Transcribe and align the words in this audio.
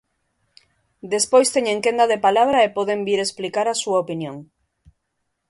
Despois 1.13 1.47
teñen 1.55 1.79
quenda 1.85 2.05
de 2.11 2.21
palabra 2.25 2.59
e 2.67 2.73
poden 2.77 2.99
vir 3.07 3.19
explicar 3.21 3.67
a 3.69 3.79
súa 3.81 3.97
opinión. 4.03 4.37